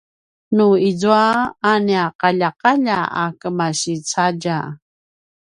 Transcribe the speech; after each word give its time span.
nu 0.55 0.67
izua 0.89 1.25
a 1.69 1.71
nia 1.85 2.05
qaljaqalja 2.21 2.97
a 3.21 3.23
kemasi 3.39 3.93
cadja 4.09 4.57